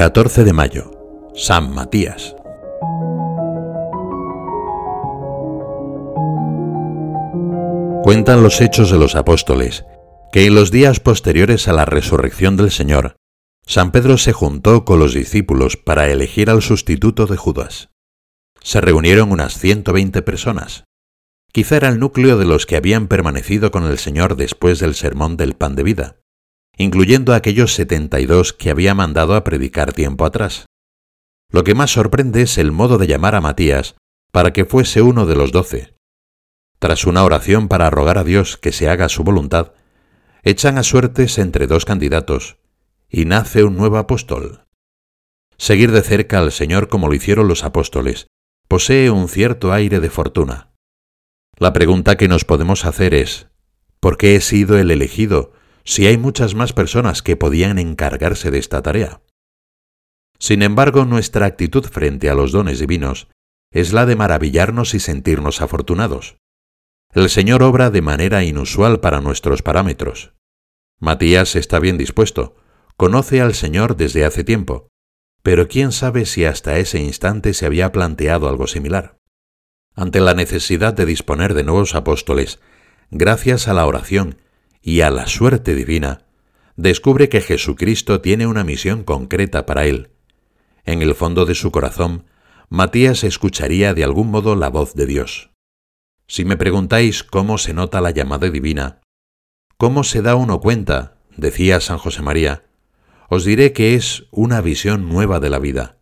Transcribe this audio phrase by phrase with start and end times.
[0.00, 1.30] 14 de mayo.
[1.34, 2.34] San Matías.
[8.02, 9.84] Cuentan los hechos de los apóstoles
[10.32, 13.16] que en los días posteriores a la resurrección del Señor,
[13.66, 17.90] San Pedro se juntó con los discípulos para elegir al sustituto de Judas.
[18.62, 20.84] Se reunieron unas 120 personas.
[21.52, 25.36] Quizá era el núcleo de los que habían permanecido con el Señor después del sermón
[25.36, 26.19] del pan de vida
[26.80, 30.64] incluyendo a aquellos 72 que había mandado a predicar tiempo atrás.
[31.50, 33.96] Lo que más sorprende es el modo de llamar a Matías
[34.32, 35.94] para que fuese uno de los doce.
[36.78, 39.74] Tras una oración para rogar a Dios que se haga su voluntad,
[40.42, 42.56] echan a suertes entre dos candidatos
[43.10, 44.64] y nace un nuevo apóstol.
[45.58, 48.28] Seguir de cerca al Señor como lo hicieron los apóstoles
[48.68, 50.70] posee un cierto aire de fortuna.
[51.58, 53.48] La pregunta que nos podemos hacer es,
[54.00, 55.52] ¿por qué he sido el elegido
[55.84, 59.22] si hay muchas más personas que podían encargarse de esta tarea.
[60.38, 63.28] Sin embargo, nuestra actitud frente a los dones divinos
[63.72, 66.38] es la de maravillarnos y sentirnos afortunados.
[67.12, 70.32] El Señor obra de manera inusual para nuestros parámetros.
[70.98, 72.56] Matías está bien dispuesto,
[72.96, 74.88] conoce al Señor desde hace tiempo,
[75.42, 79.18] pero quién sabe si hasta ese instante se había planteado algo similar.
[79.94, 82.60] Ante la necesidad de disponer de nuevos apóstoles,
[83.10, 84.38] gracias a la oración
[84.82, 86.26] y a la suerte divina,
[86.76, 90.10] descubre que Jesucristo tiene una misión concreta para él.
[90.84, 92.24] En el fondo de su corazón,
[92.68, 95.50] Matías escucharía de algún modo la voz de Dios.
[96.26, 99.00] Si me preguntáis cómo se nota la llamada divina,
[99.76, 102.64] cómo se da uno cuenta, decía San José María,
[103.28, 105.98] os diré que es una visión nueva de la vida.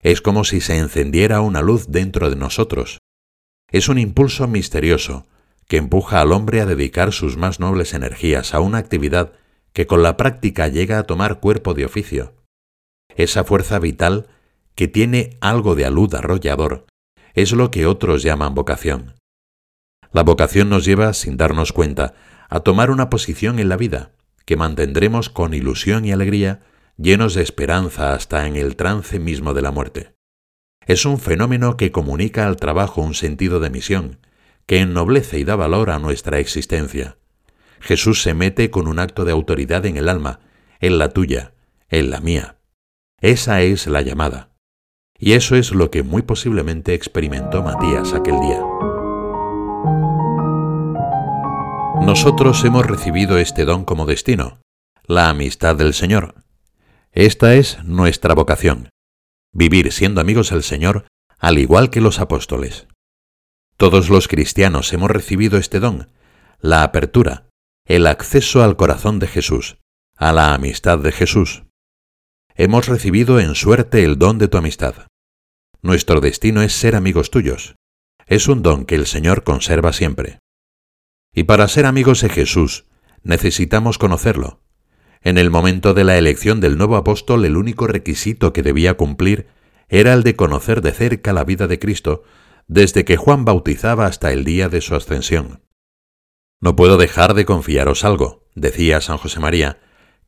[0.00, 2.98] Es como si se encendiera una luz dentro de nosotros.
[3.70, 5.26] Es un impulso misterioso,
[5.68, 9.32] que empuja al hombre a dedicar sus más nobles energías a una actividad
[9.72, 12.34] que con la práctica llega a tomar cuerpo de oficio.
[13.16, 14.28] Esa fuerza vital
[14.74, 16.86] que tiene algo de alud arrollador
[17.34, 19.14] es lo que otros llaman vocación.
[20.12, 22.14] La vocación nos lleva, sin darnos cuenta,
[22.48, 24.12] a tomar una posición en la vida,
[24.44, 26.62] que mantendremos con ilusión y alegría,
[26.96, 30.14] llenos de esperanza hasta en el trance mismo de la muerte.
[30.86, 34.18] Es un fenómeno que comunica al trabajo un sentido de misión,
[34.66, 37.16] que ennoblece y da valor a nuestra existencia.
[37.80, 40.40] Jesús se mete con un acto de autoridad en el alma,
[40.80, 41.54] en la tuya,
[41.88, 42.58] en la mía.
[43.20, 44.50] Esa es la llamada.
[45.18, 48.60] Y eso es lo que muy posiblemente experimentó Matías aquel día.
[52.02, 54.60] Nosotros hemos recibido este don como destino,
[55.06, 56.44] la amistad del Señor.
[57.12, 58.90] Esta es nuestra vocación,
[59.52, 61.06] vivir siendo amigos del Señor
[61.38, 62.86] al igual que los apóstoles.
[63.76, 66.08] Todos los cristianos hemos recibido este don,
[66.60, 67.50] la apertura,
[67.84, 69.76] el acceso al corazón de Jesús,
[70.16, 71.64] a la amistad de Jesús.
[72.54, 75.08] Hemos recibido en suerte el don de tu amistad.
[75.82, 77.76] Nuestro destino es ser amigos tuyos.
[78.24, 80.38] Es un don que el Señor conserva siempre.
[81.34, 82.86] Y para ser amigos de Jesús,
[83.22, 84.62] necesitamos conocerlo.
[85.20, 89.48] En el momento de la elección del nuevo apóstol, el único requisito que debía cumplir
[89.90, 92.24] era el de conocer de cerca la vida de Cristo
[92.68, 95.62] desde que Juan bautizaba hasta el día de su ascensión.
[96.60, 99.78] No puedo dejar de confiaros algo, decía San José María,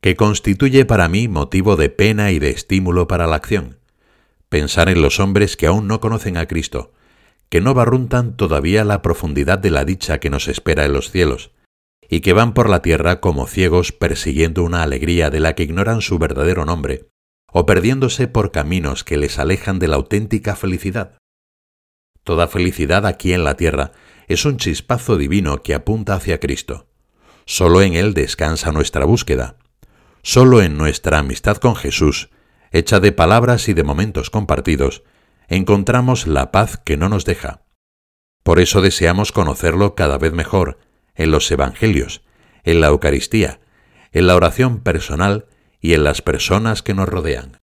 [0.01, 3.79] que constituye para mí motivo de pena y de estímulo para la acción.
[4.47, 6.93] Pensar en los hombres que aún no conocen a Cristo,
[7.49, 11.51] que no barruntan todavía la profundidad de la dicha que nos espera en los cielos,
[12.07, 16.01] y que van por la tierra como ciegos persiguiendo una alegría de la que ignoran
[16.01, 17.09] su verdadero nombre,
[17.51, 21.18] o perdiéndose por caminos que les alejan de la auténtica felicidad.
[22.29, 23.91] Toda felicidad aquí en la tierra
[24.27, 26.85] es un chispazo divino que apunta hacia Cristo.
[27.45, 29.55] Solo en Él descansa nuestra búsqueda.
[30.21, 32.29] Solo en nuestra amistad con Jesús,
[32.71, 35.01] hecha de palabras y de momentos compartidos,
[35.47, 37.63] encontramos la paz que no nos deja.
[38.43, 40.77] Por eso deseamos conocerlo cada vez mejor
[41.15, 42.21] en los Evangelios,
[42.63, 43.59] en la Eucaristía,
[44.11, 45.47] en la oración personal
[45.81, 47.59] y en las personas que nos rodean.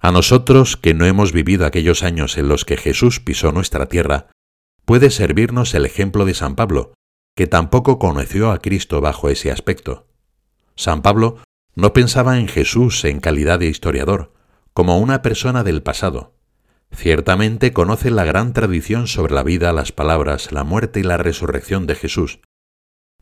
[0.00, 4.28] A nosotros, que no hemos vivido aquellos años en los que Jesús pisó nuestra tierra,
[4.86, 6.94] puede servirnos el ejemplo de San Pablo,
[7.36, 10.08] que tampoco conoció a Cristo bajo ese aspecto.
[10.74, 11.36] San Pablo
[11.74, 14.32] no pensaba en Jesús en calidad de historiador,
[14.72, 16.34] como una persona del pasado.
[16.92, 21.86] Ciertamente conoce la gran tradición sobre la vida, las palabras, la muerte y la resurrección
[21.86, 22.40] de Jesús,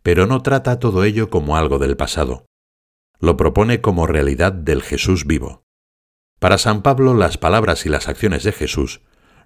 [0.02, 2.46] pero no trata todo ello como algo del pasado.
[3.18, 5.67] Lo propone como realidad del Jesús vivo.
[6.38, 9.00] Para San Pablo las palabras y las acciones de Jesús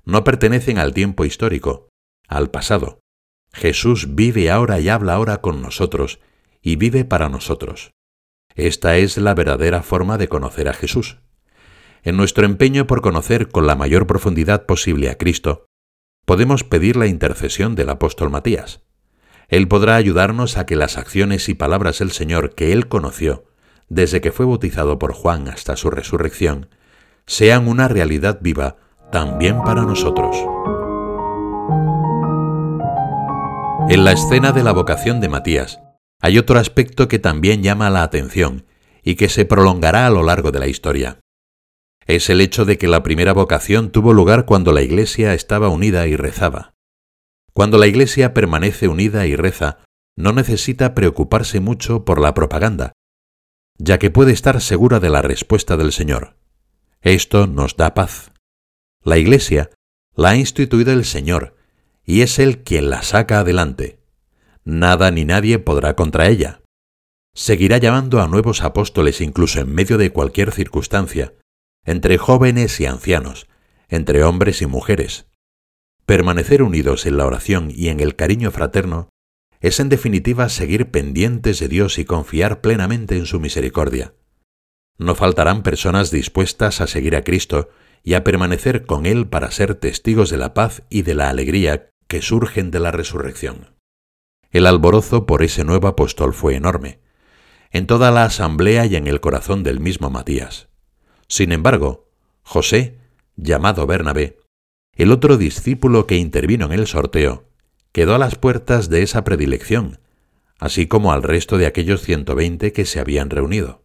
[0.04, 1.88] no pertenecen al tiempo histórico,
[2.28, 3.00] al pasado.
[3.52, 6.20] Jesús vive ahora y habla ahora con nosotros,
[6.60, 7.92] y vive para nosotros.
[8.54, 11.18] Esta es la verdadera forma de conocer a Jesús.
[12.02, 15.66] En nuestro empeño por conocer con la mayor profundidad posible a Cristo,
[16.26, 18.82] podemos pedir la intercesión del apóstol Matías.
[19.48, 23.44] Él podrá ayudarnos a que las acciones y palabras del Señor que él conoció,
[23.88, 26.68] desde que fue bautizado por Juan hasta su resurrección,
[27.26, 28.76] sean una realidad viva
[29.10, 30.36] también para nosotros.
[33.88, 35.80] En la escena de la vocación de Matías
[36.20, 38.64] hay otro aspecto que también llama la atención
[39.02, 41.20] y que se prolongará a lo largo de la historia.
[42.06, 46.06] Es el hecho de que la primera vocación tuvo lugar cuando la Iglesia estaba unida
[46.06, 46.74] y rezaba.
[47.52, 49.78] Cuando la Iglesia permanece unida y reza,
[50.16, 52.92] no necesita preocuparse mucho por la propaganda,
[53.78, 56.36] ya que puede estar segura de la respuesta del Señor.
[57.02, 58.30] Esto nos da paz.
[59.02, 59.70] La Iglesia
[60.14, 61.56] la ha instituido el Señor,
[62.04, 63.98] y es Él quien la saca adelante.
[64.64, 66.62] Nada ni nadie podrá contra ella.
[67.34, 71.34] Seguirá llamando a nuevos apóstoles incluso en medio de cualquier circunstancia,
[71.84, 73.48] entre jóvenes y ancianos,
[73.88, 75.26] entre hombres y mujeres.
[76.06, 79.08] Permanecer unidos en la oración y en el cariño fraterno
[79.60, 84.14] es en definitiva seguir pendientes de Dios y confiar plenamente en su misericordia.
[84.98, 87.70] No faltarán personas dispuestas a seguir a Cristo
[88.02, 91.90] y a permanecer con Él para ser testigos de la paz y de la alegría
[92.08, 93.74] que surgen de la resurrección.
[94.50, 97.00] El alborozo por ese nuevo apóstol fue enorme,
[97.70, 100.68] en toda la asamblea y en el corazón del mismo Matías.
[101.26, 102.10] Sin embargo,
[102.42, 102.98] José,
[103.36, 104.38] llamado Bernabé,
[104.94, 107.48] el otro discípulo que intervino en el sorteo,
[107.92, 110.00] quedó a las puertas de esa predilección,
[110.58, 113.82] así como al resto de aquellos 120 que se habían reunido.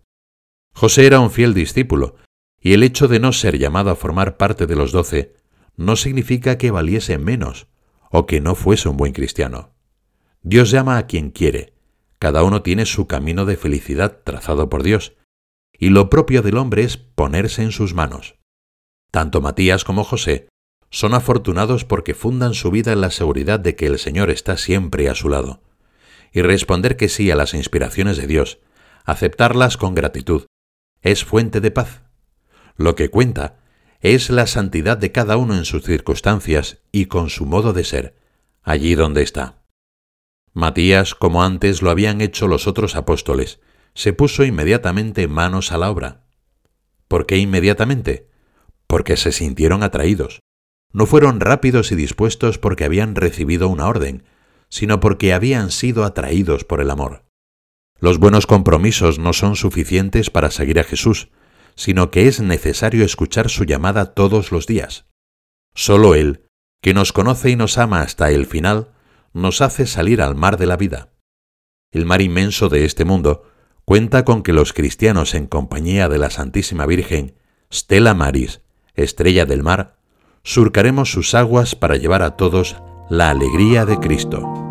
[0.79, 2.17] José era un fiel discípulo,
[2.61, 5.33] y el hecho de no ser llamado a formar parte de los doce
[5.75, 7.65] no significa que valiese menos
[8.11, 9.73] o que no fuese un buen cristiano.
[10.43, 11.73] Dios llama a quien quiere,
[12.19, 15.15] cada uno tiene su camino de felicidad trazado por Dios,
[15.73, 18.35] y lo propio del hombre es ponerse en sus manos.
[19.09, 20.47] Tanto Matías como José
[20.91, 25.09] son afortunados porque fundan su vida en la seguridad de que el Señor está siempre
[25.09, 25.63] a su lado,
[26.31, 28.59] y responder que sí a las inspiraciones de Dios,
[29.05, 30.45] aceptarlas con gratitud,
[31.01, 32.01] es fuente de paz.
[32.75, 33.59] Lo que cuenta
[34.01, 38.15] es la santidad de cada uno en sus circunstancias y con su modo de ser,
[38.61, 39.63] allí donde está.
[40.53, 43.59] Matías, como antes lo habían hecho los otros apóstoles,
[43.93, 46.23] se puso inmediatamente manos a la obra.
[47.07, 48.29] ¿Por qué inmediatamente?
[48.85, 50.39] Porque se sintieron atraídos.
[50.93, 54.23] No fueron rápidos y dispuestos porque habían recibido una orden,
[54.69, 57.26] sino porque habían sido atraídos por el amor.
[57.99, 61.29] Los buenos compromisos no son suficientes para seguir a Jesús,
[61.75, 65.05] sino que es necesario escuchar su llamada todos los días.
[65.73, 66.47] Solo Él,
[66.81, 68.91] que nos conoce y nos ama hasta el final,
[69.33, 71.09] nos hace salir al mar de la vida.
[71.91, 73.43] El mar inmenso de este mundo
[73.85, 77.35] cuenta con que los cristianos en compañía de la Santísima Virgen,
[77.71, 78.61] Stella Maris,
[78.95, 79.97] estrella del mar,
[80.43, 82.77] surcaremos sus aguas para llevar a todos
[83.09, 84.66] la alegría de Cristo.